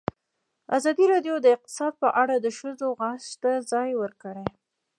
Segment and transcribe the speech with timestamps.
[0.77, 4.45] ازادي راډیو د اقتصاد په اړه د ښځو غږ ته ځای ورکړی.